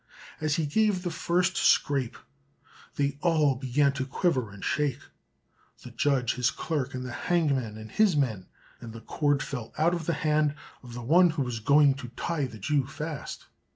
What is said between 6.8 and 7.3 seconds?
and the